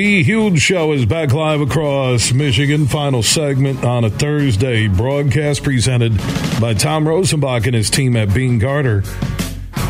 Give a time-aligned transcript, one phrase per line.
[0.00, 2.86] The huge show is back live across Michigan.
[2.86, 4.88] Final segment on a Thursday.
[4.88, 6.16] Broadcast presented
[6.58, 9.02] by Tom Rosenbach and his team at Bean Garter.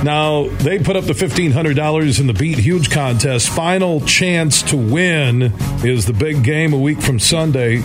[0.02, 3.50] Now, they put up the $1,500 in the Beat Huge contest.
[3.50, 5.52] Final chance to win
[5.84, 7.80] is the big game a week from Sunday.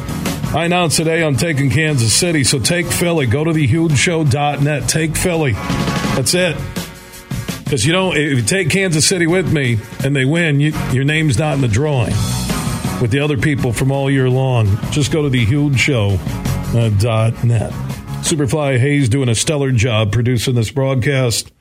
[0.51, 3.27] I announced today I'm taking Kansas City, so take Philly.
[3.27, 4.89] Go to thehugeshow.net.
[4.89, 5.51] Take Philly.
[5.51, 6.57] That's it.
[7.75, 11.03] Because you don't, if you take Kansas City with me and they win, you, your
[11.03, 12.13] name's not in the drawing
[13.01, 14.77] with the other people from all year long.
[14.91, 16.17] Just go to the huge show
[16.73, 17.73] uh, dot net.
[18.23, 21.51] Superfly Hayes doing a stellar job producing this broadcast.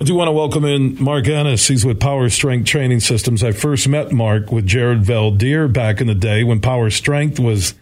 [0.00, 1.66] I do want to welcome in Mark Ehnis.
[1.66, 3.42] He's with Power Strength Training Systems.
[3.42, 7.74] I first met Mark with Jared Veldheer back in the day when Power Strength was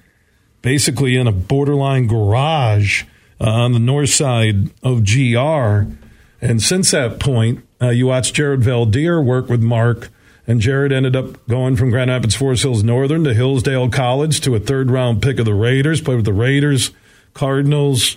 [0.62, 3.04] basically in a borderline garage
[3.38, 5.92] uh, on the north side of GR.
[6.40, 10.10] And since that point, uh, you watched Jared Veldheer work with Mark,
[10.46, 14.54] and Jared ended up going from Grand Rapids Forest Hills Northern to Hillsdale College to
[14.54, 16.90] a third round pick of the Raiders, played with the Raiders,
[17.32, 18.16] Cardinals,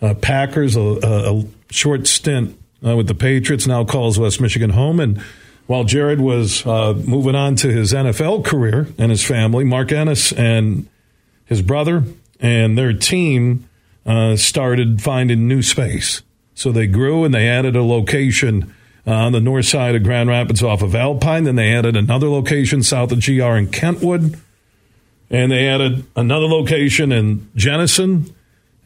[0.00, 4.70] uh, Packers, a, a, a, short stint uh, with the Patriots, now calls West Michigan
[4.70, 5.00] home.
[5.00, 5.20] And
[5.66, 10.36] while Jared was uh, moving on to his NFL career and his family, Mark Ehnis
[10.36, 10.88] and
[11.44, 12.04] his brother
[12.40, 13.68] and their team
[14.06, 16.22] uh, started finding new space.
[16.58, 18.74] So they grew and they added a location
[19.06, 21.44] uh, on the north side of Grand Rapids off of Alpine.
[21.44, 24.40] Then they added another location south of GR in Kentwood.
[25.30, 28.34] And they added another location in Jenison.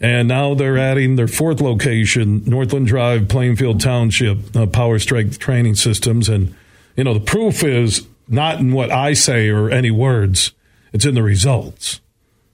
[0.02, 5.76] And now they're adding their fourth location, Northland Drive, Plainfield Township, uh, Power Strength Training
[5.76, 6.28] Systems.
[6.28, 6.54] And,
[6.94, 10.52] you know, the proof is not in what I say or any words,
[10.92, 12.02] it's in the results.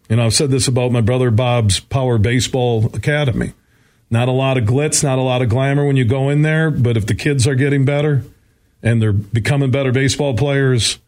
[0.09, 3.53] Know, I've said this about my brother Bob's Power Baseball Academy.
[4.11, 6.71] Not a lot of glitz, not a lot of glamour when you go in there,
[6.71, 8.25] but if the kids are getting better
[8.83, 10.99] and they're becoming better baseball players,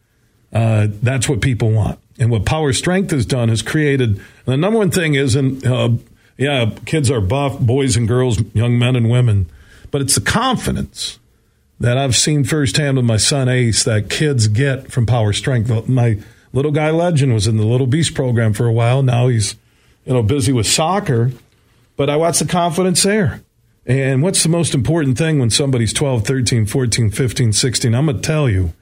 [0.53, 1.99] uh, that's what people want.
[2.19, 5.89] And what Power Strength has done has created the number one thing isn't, uh,
[6.37, 9.49] yeah, kids are buff, boys and girls, young men and women,
[9.89, 11.19] but it's the confidence
[11.79, 15.89] that I've seen firsthand with my son Ace that kids get from Power Strength.
[15.89, 16.19] My
[16.53, 19.01] little guy legend was in the Little Beast program for a while.
[19.01, 19.55] Now he's,
[20.05, 21.31] you know, busy with soccer
[22.01, 23.43] but I watch the confidence there.
[23.85, 27.93] And what's the most important thing when somebody's 12, 13, 14, 15, 16?
[27.93, 28.73] I'm going to tell you,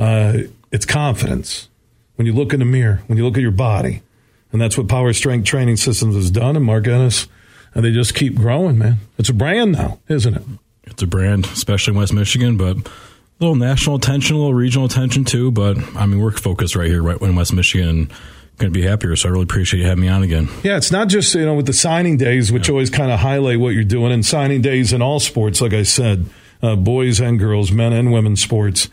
[0.00, 0.38] uh,
[0.72, 1.68] it's confidence.
[2.16, 4.02] When you look in the mirror, when you look at your body.
[4.50, 6.56] And that's what Power Strength Training Systems has done.
[6.56, 7.28] And Mark Ehnis,
[7.72, 8.96] and they just keep growing, man.
[9.16, 10.42] It's a brand now, isn't it?
[10.88, 12.90] It's a brand, especially in West Michigan, but a
[13.38, 15.52] little national attention, a little regional attention too.
[15.52, 18.10] But I mean, we're focused right here, right in West Michigan
[18.58, 19.14] going to be happier.
[19.16, 20.48] So I really appreciate you having me on again.
[20.62, 22.72] Yeah, it's not just you know with the signing days, which yeah.
[22.72, 25.82] always kind of highlight what you're doing, and signing days in all sports, like I
[25.82, 26.26] said,
[26.62, 28.88] uh, boys and girls, men and women sports,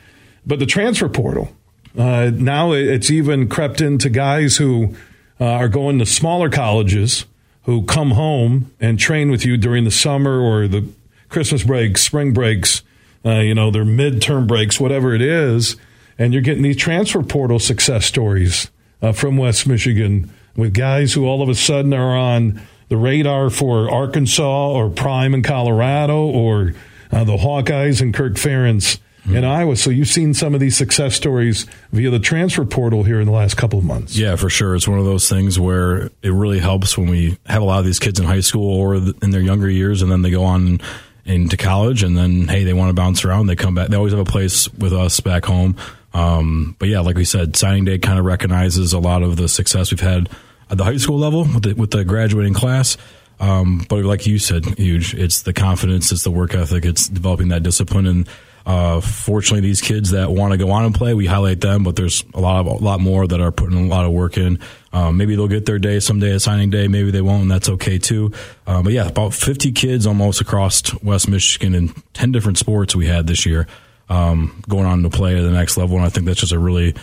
[0.46, 1.56] but the transfer portal.
[1.98, 4.96] Uh, now it's even crept into guys who
[5.40, 7.26] uh, are going to smaller colleges
[7.64, 10.88] who come home and train with you during the summer or the
[11.30, 12.82] Christmas breaks, spring breaks,
[13.26, 15.76] uh, you know, their midterm breaks, whatever it is.
[16.18, 18.70] And you're getting these transfer portal success stories
[19.04, 23.50] uh, from West Michigan with guys who all of a sudden are on the radar
[23.50, 26.74] for Arkansas or Prime in Colorado or
[27.12, 29.36] uh, the Hawkeyes and Kirk Ferentz mm-hmm.
[29.36, 29.76] in Iowa.
[29.76, 33.34] So you've seen some of these success stories via the transfer portal here in the
[33.34, 34.18] last couple of months.
[34.18, 34.76] Yeah, for sure.
[34.76, 37.86] It's one of those things where it really helps when we have a lot of
[37.86, 40.80] these kids in high school or in their younger years, and then they go on
[41.26, 43.48] into college, and then hey, they want to bounce around.
[43.48, 43.88] They come back.
[43.88, 45.78] They always have a place with us back home.
[46.14, 49.48] Um, but yeah, like we said, signing day kind of recognizes a lot of the
[49.48, 50.30] success we've had
[50.70, 52.98] at the high school level with the, with the graduating class.
[53.40, 55.14] Um, but like you said, huge.
[55.16, 58.06] It's the confidence, it's the work ethic, it's developing that discipline.
[58.06, 58.30] And
[58.66, 61.84] uh, fortunately, these kids that want to go on and play, we highlight them.
[61.84, 64.38] But there's a lot of a lot more that are putting a lot of work
[64.38, 64.60] in.
[64.94, 66.88] Um, maybe they'll get their day someday, a signing day.
[66.88, 68.32] Maybe they won't, and that's okay too.
[68.66, 73.08] Uh, but yeah, about 50 kids almost across West Michigan in 10 different sports we
[73.08, 73.68] had this year
[74.10, 75.98] um, going on to play at the next level.
[75.98, 76.96] And I think that's just a really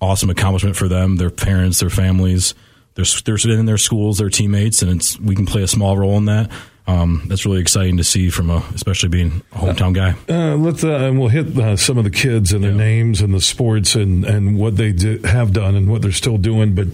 [0.00, 2.54] awesome accomplishment for them, their parents, their families,
[2.94, 6.16] they're, they're in their schools, their teammates, and it's we can play a small role
[6.16, 6.50] in that.
[6.88, 10.14] Um, that's really exciting to see from a, especially being a hometown guy.
[10.28, 12.78] Uh, let's uh, and we'll hit uh, some of the kids and their yeah.
[12.78, 16.38] names and the sports and and what they do, have done and what they're still
[16.38, 16.74] doing.
[16.74, 16.88] But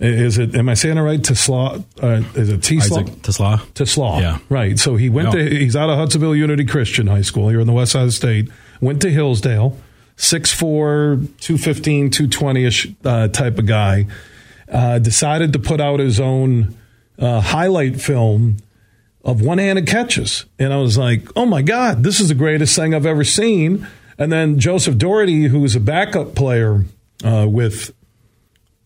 [0.00, 0.54] is it?
[0.54, 1.20] Am I saying it right?
[1.20, 1.82] TeSlaa?
[2.00, 3.08] Uh, is it TeSlaa?
[3.22, 3.58] TeSlaa.
[3.72, 4.20] TeSlaa.
[4.20, 4.38] Yeah.
[4.50, 4.78] Right.
[4.78, 5.42] So he went to.
[5.42, 8.12] He's out of Hudsonville Unity Christian High School here in the west side of the
[8.12, 9.76] state went to Hillsdale,
[10.16, 14.06] 6'4, 215, 220 ish uh, type of guy.
[14.70, 16.76] Uh, decided to put out his own
[17.18, 18.58] uh, highlight film
[19.24, 20.44] of one handed catches.
[20.58, 23.86] And I was like, oh my God, this is the greatest thing I've ever seen.
[24.18, 26.84] And then Joseph Doherty, who was a backup player
[27.24, 27.94] uh, with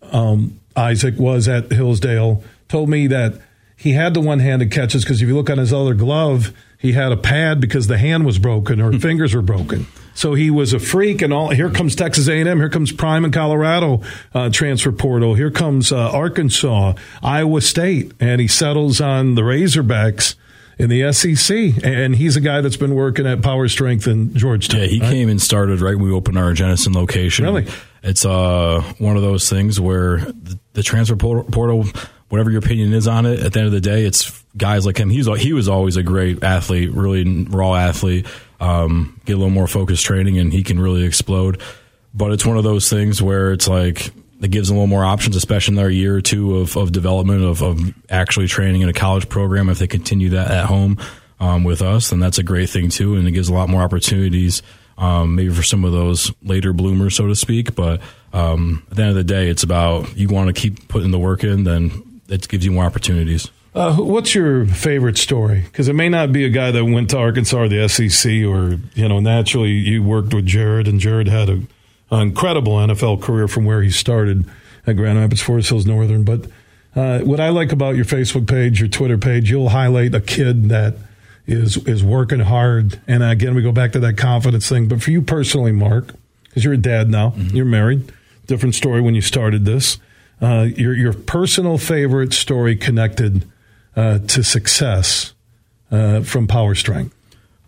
[0.03, 3.41] um, Isaac was at Hillsdale told me that
[3.77, 6.53] he had the one-handed catches because if you look on his other glove,
[6.83, 9.87] he had a pad because the hand was broken or fingers were broken.
[10.15, 11.51] So he was a freak, and all.
[11.51, 12.59] Here comes Texas A&M.
[12.59, 14.03] Here comes Prime in Colorado
[14.35, 15.35] uh, transfer portal.
[15.35, 20.35] Here comes uh, Arkansas, Iowa State, and he settles on the Razorbacks
[20.79, 21.85] in the SEC.
[21.85, 24.81] And he's a guy that's been working at Power Strength in Georgetown.
[24.81, 25.11] Yeah, he right?
[25.11, 27.45] came and started right when we opened our Jenison location.
[27.45, 27.67] Really?
[28.03, 31.85] It's uh, one of those things where the, the transfer portal,
[32.29, 34.99] whatever your opinion is on it, at the end of the day, it's guys like
[34.99, 35.11] him.
[35.11, 38.27] He's he was always a great athlete, really raw athlete.
[38.61, 41.61] Um, get a little more focused training, and he can really explode.
[42.15, 45.05] But it's one of those things where it's like it gives them a little more
[45.05, 48.89] options, especially in their year or two of, of development of, of actually training in
[48.89, 49.69] a college program.
[49.69, 50.99] If they continue that at home
[51.41, 53.83] um, with us, then that's a great thing too, and it gives a lot more
[53.83, 54.63] opportunities.
[54.99, 57.75] Um, maybe for some of those later bloomers, so to speak.
[57.75, 58.03] But
[58.33, 61.19] um, at the end of the day, it's about you want to keep putting the
[61.19, 63.51] work in, then it gives you more opportunities.
[63.75, 65.63] Uh, what's your favorite story?
[65.63, 68.79] Because it may not be a guy that went to Arkansas or the SEC, or
[68.95, 71.63] you know, naturally you worked with Jared, and Jared had a,
[72.11, 74.45] an incredible NFL career from where he started
[74.87, 76.23] at Grand Rapids, Forest Hills Northern.
[76.23, 76.47] But
[76.95, 80.69] uh, what I like about your Facebook page, your Twitter page, you'll highlight a kid
[80.69, 80.97] that
[81.47, 83.01] is is working hard.
[83.09, 84.87] And again, we go back to that confidence thing.
[84.87, 86.13] But for you personally, Mark,
[86.45, 87.57] because you're a dad now, mm-hmm.
[87.57, 88.13] you're married.
[88.47, 89.99] Different story when you started this.
[90.43, 93.49] Uh, your your personal favorite story connected
[93.97, 95.35] uh, to success
[95.91, 97.15] uh, from Power Strength.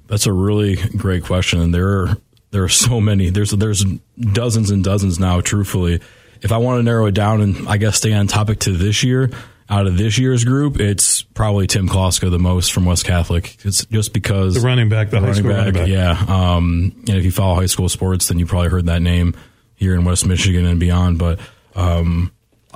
[0.07, 2.17] That's a really great question, and there are
[2.51, 3.31] there are so many.
[3.31, 3.85] There's there's
[4.33, 5.41] dozens and dozens now.
[5.41, 6.01] Truthfully,
[6.43, 9.03] if I want to narrow it down and I guess stay on topic to this
[9.03, 9.31] year,
[9.69, 13.57] out of this year's group, it's probably Tim Kloska the most from West Catholic.
[13.65, 16.25] It's just because the running back, the, the high running, back, running back, yeah.
[16.29, 19.35] Um, and if you follow high school sports, then you probably heard that name
[19.75, 21.19] here in West Michigan and beyond.
[21.19, 21.41] But
[21.75, 22.31] um,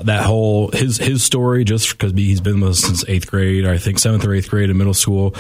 [0.05, 3.79] that whole his his story, just because he's been with us since eighth grade, I
[3.79, 5.35] think seventh or eighth grade in middle school,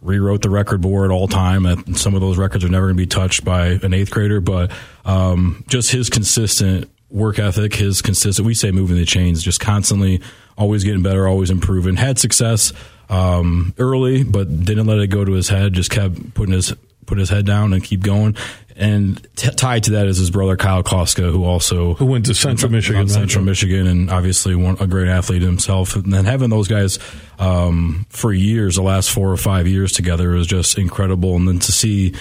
[0.00, 1.66] rewrote the record board all time.
[1.66, 4.40] And some of those records are never going to be touched by an eighth grader,
[4.40, 4.70] but
[5.04, 10.20] um, just his consistent work ethic, his consistent, we say moving the chains, just constantly
[10.56, 11.96] always getting better, always improving.
[11.96, 12.72] Had success
[13.08, 15.74] um, early, but didn't let it go to his head.
[15.74, 16.74] Just kept putting his
[17.12, 18.34] put his head down and keep going.
[18.74, 22.34] And t- tied to that is his brother Kyle Kloska, who also who went to
[22.34, 23.50] Central Michigan, Central right?
[23.50, 25.94] Michigan, and obviously one, a great athlete himself.
[25.94, 26.98] And then having those guys
[27.38, 31.36] um, for years, the last four or five years together, is just incredible.
[31.36, 32.14] And then to see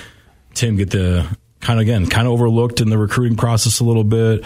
[0.54, 1.26] Tim get the
[1.62, 4.44] kind of again kind of overlooked in the recruiting process a little bit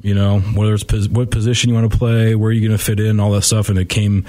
[0.00, 2.84] you know, whether it's pos- what position you want to play, where you're going to
[2.84, 3.68] fit in, all that stuff.
[3.68, 4.24] And it came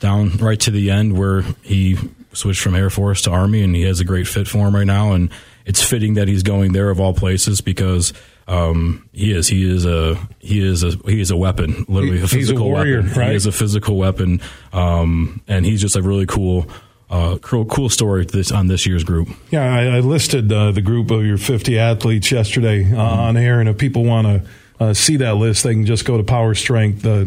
[0.00, 1.96] down right to the end where he
[2.34, 4.86] switched from Air Force to Army, and he has a great fit for him right
[4.86, 5.12] now.
[5.12, 5.30] And
[5.64, 8.12] it's fitting that he's going there of all places because
[8.46, 12.28] um, he is he is a he is a he is a weapon, literally a
[12.28, 13.18] physical a warrior, weapon.
[13.18, 13.30] Right?
[13.30, 14.40] He is a physical weapon,
[14.72, 16.66] um, and he's just a really cool.
[17.10, 19.28] Uh, cool, cool story this, on this year's group.
[19.50, 22.96] Yeah, I, I listed uh, the group of your 50 athletes yesterday uh, mm-hmm.
[22.96, 24.42] on air, and if people want to
[24.80, 27.24] uh, see that list, they can just go to Power Strength, uh,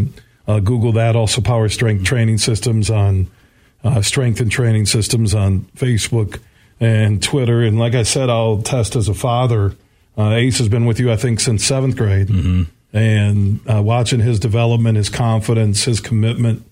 [0.47, 1.15] uh, Google that.
[1.15, 3.29] Also, Power Strength Training Systems on
[3.87, 6.39] uh, Strength and Training Systems on Facebook
[6.79, 7.61] and Twitter.
[7.63, 9.75] And like I said, I'll test as a father.
[10.17, 12.27] Uh, Ace has been with you, I think, since seventh grade.
[12.27, 12.63] Mm-hmm.
[12.93, 16.63] And uh, watching his development, his confidence, his commitment,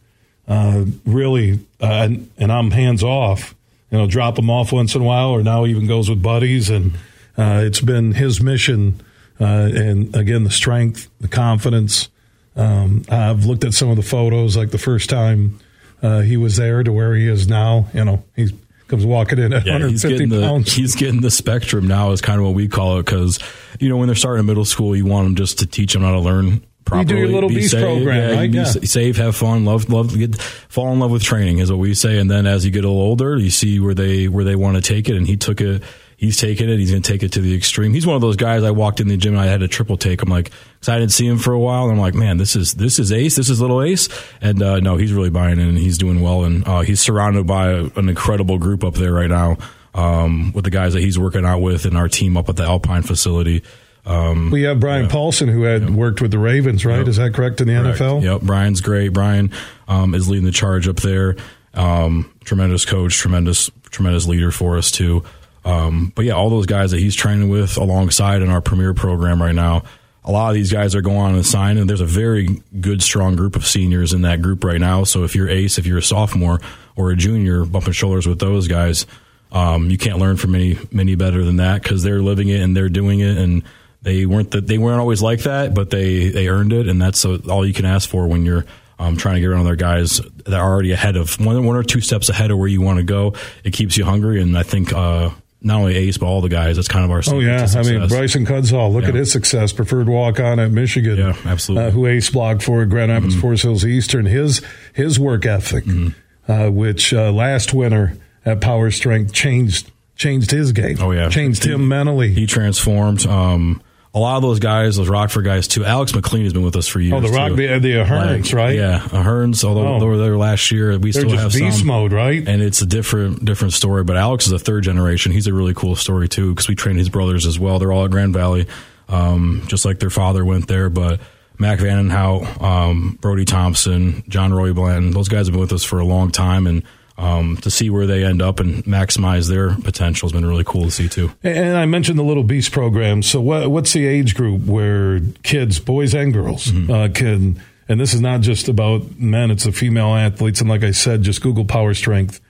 [0.47, 3.53] really, and, and, I'm hands off.
[3.91, 6.21] You know, drop him off once in a while, or now he even goes with
[6.21, 6.69] buddies.
[6.69, 6.93] And
[7.37, 9.01] it's been his mission
[9.39, 12.09] uh, and again, the strength, the confidence.
[12.55, 15.59] Um, I've looked at some of the photos, like the first time
[16.01, 17.87] uh, he was there to where he is now.
[17.93, 18.49] You know, he
[18.87, 20.65] comes walking in at yeah, 150 he's pounds.
[20.65, 23.39] The, he's getting the spectrum now, is kind of what we call it, because
[23.79, 26.03] you know when they're starting in middle school, you want them just to teach them
[26.03, 27.01] how to learn properly.
[27.01, 28.51] You do your little beast program, yeah, right?
[28.51, 28.63] Be yeah.
[28.63, 32.19] safe, have fun, love, love, get, fall in love with training is what we say.
[32.19, 34.75] And then as you get a little older, you see where they where they want
[34.75, 35.15] to take it.
[35.15, 35.83] And he took it
[36.17, 36.77] he's taking it.
[36.77, 37.93] He's going to take it to the extreme.
[37.93, 38.63] He's one of those guys.
[38.63, 40.21] I walked in the gym and I had a triple take.
[40.21, 41.83] I'm like, because I didn't see him for a while.
[41.83, 43.35] And I'm like, man, this is this is Ace.
[43.35, 44.09] This is little Ace.
[44.41, 46.43] And uh, no, he's really buying in and he's doing well.
[46.43, 49.57] And uh, he's surrounded by a, an incredible group up there right now
[49.93, 52.63] um, with the guys that he's working out with and our team up at the
[52.63, 53.63] Alpine facility.
[54.05, 55.11] Um, we have Brian yeah.
[55.11, 56.99] Paulson who had worked with the Ravens, right?
[56.99, 57.07] Yep.
[57.07, 57.99] Is that correct in the correct.
[57.99, 58.23] NFL?
[58.23, 58.41] Yep.
[58.41, 59.09] Brian's great.
[59.09, 59.51] Brian
[59.87, 61.35] um, is leading the charge up there.
[61.73, 65.23] Um, tremendous coach, tremendous, tremendous leader for us too.
[65.65, 69.41] Um, but yeah, all those guys that he's training with alongside in our premier program
[69.41, 69.83] right now,
[70.23, 73.03] a lot of these guys are going on and sign, and there's a very good,
[73.03, 75.03] strong group of seniors in that group right now.
[75.03, 76.61] So if you're ace, if you're a sophomore
[76.95, 79.05] or a junior, bumping shoulders with those guys,
[79.51, 82.75] um, you can't learn from any many better than that because they're living it and
[82.75, 83.63] they're doing it and
[84.01, 87.25] they weren't that they weren't always like that, but they they earned it, and that's
[87.25, 88.65] all you can ask for when you're
[88.99, 91.83] um, trying to get around other guys that are already ahead of one one or
[91.83, 93.33] two steps ahead of where you want to go.
[93.63, 94.93] It keeps you hungry, and I think.
[94.93, 95.31] Uh,
[95.65, 96.75] not only Ace, but all the guys.
[96.75, 97.21] That's kind of our.
[97.27, 98.93] Oh yeah, I mean Bryson Cudzall.
[98.93, 99.09] Look yeah.
[99.09, 99.73] at his success.
[99.73, 101.17] Preferred walk on at Michigan.
[101.17, 101.87] Yeah, absolutely.
[101.87, 103.41] Uh, who Ace blocked for Grand Rapids, mm-hmm.
[103.41, 104.27] Forest Hills Eastern.
[104.27, 104.61] His
[104.93, 106.51] his work ethic, mm-hmm.
[106.51, 110.97] uh, which uh, last winter at Power Strength changed changed his game.
[111.01, 112.29] Oh yeah, changed he, him mentally.
[112.29, 113.25] He transformed.
[113.25, 113.81] Um,
[114.15, 115.83] a lot of those guys, those Rockford guys too.
[115.83, 117.13] Alex McLean has been with us for years.
[117.13, 117.55] Oh, the Rock, too.
[117.57, 118.75] the, the Aherns, like, right?
[118.75, 119.61] Yeah, Aherns.
[119.65, 119.99] Although oh.
[119.99, 121.87] they were there last year, we They're still have beast some.
[121.87, 122.47] mode, right?
[122.47, 124.05] And it's a different different story.
[124.05, 125.33] But Alex is a third generation.
[125.33, 127.77] He's a really cool story too because we trained his brothers as well.
[127.77, 128.67] They're all at Grand Valley,
[129.09, 130.89] um, just like their father went there.
[130.89, 131.19] But
[131.59, 135.99] Mac Vandenhout, um, Brody Thompson, John Roy Blanton, those guys have been with us for
[135.99, 136.83] a long time and
[137.17, 140.83] um, to see where they end up and maximize their potential has been really cool
[140.83, 141.31] to see too.
[141.43, 143.23] And I mentioned the Little Beast program.
[143.23, 146.91] So what, what's the age group where kids, boys and girls, mm-hmm.
[146.91, 147.61] uh, can?
[147.87, 150.59] And this is not just about men; it's the female athletes.
[150.59, 152.41] And like I said, just Google Power Strength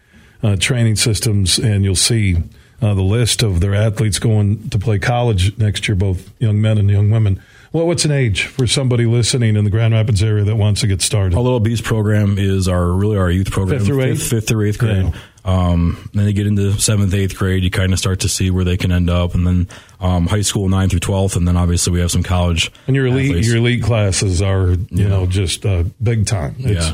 [0.41, 2.37] uh, training systems, and you'll see
[2.81, 6.77] uh, the list of their athletes going to play college next year, both young men
[6.77, 7.41] and young women.
[7.75, 10.87] Well, what's an age for somebody listening in the Grand Rapids area that wants to
[10.87, 11.35] get started?
[11.35, 14.47] Our Little Beast program is our really our youth program, fifth through eighth, fifth, fifth
[14.47, 15.03] through eighth grade.
[15.03, 15.19] Yeah.
[15.43, 17.65] Um, then they get into seventh, eighth grade.
[17.65, 19.67] You kind of start to see where they can end up, and then
[19.99, 22.71] um, high school nine through twelfth, and then obviously we have some college.
[22.87, 23.47] And your elite, athletes.
[23.49, 25.07] your elite classes are you yeah.
[25.09, 26.55] know just uh, big time.
[26.59, 26.93] It's, yeah.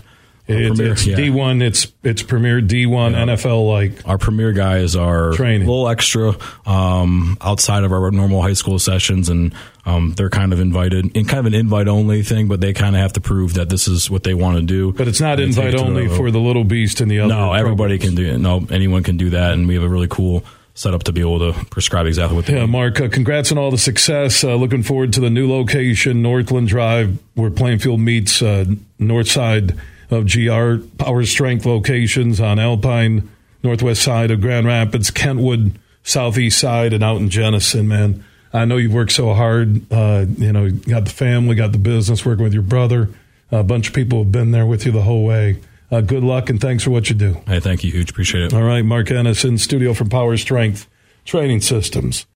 [0.51, 1.15] It's, premier, it's yeah.
[1.15, 1.61] D1.
[1.61, 3.25] It's it's premier D1 yeah.
[3.25, 4.07] NFL like.
[4.07, 5.67] Our premier guys are training.
[5.67, 9.53] a little extra um, outside of our normal high school sessions, and
[9.85, 12.95] um, they're kind of invited in kind of an invite only thing, but they kind
[12.95, 14.93] of have to prove that this is what they want to do.
[14.93, 17.33] But it's not invite only for the little beast and the other.
[17.33, 18.15] No, everybody programs.
[18.15, 18.37] can do it.
[18.37, 20.43] No, anyone can do that, and we have a really cool
[20.73, 22.71] set up to be able to prescribe exactly what they yeah, need.
[22.71, 24.43] Mark, uh, congrats on all the success.
[24.43, 28.65] Uh, looking forward to the new location, Northland Drive, where Plainfield meets uh,
[28.97, 29.77] North Side
[30.11, 33.29] of GR Power Strength locations on Alpine,
[33.63, 38.23] northwest side of Grand Rapids, Kentwood, southeast side, and out in Jenison, man.
[38.53, 39.91] I know you've worked so hard.
[39.91, 43.09] Uh, you know, you got the family, got the business, working with your brother.
[43.51, 45.59] A bunch of people have been there with you the whole way.
[45.89, 47.41] Uh, good luck and thanks for what you do.
[47.47, 48.09] Hey, thank you, huge.
[48.11, 48.53] Appreciate it.
[48.53, 50.87] All right, Mark Ehnis in studio from Power Strength
[51.25, 52.25] Training Systems.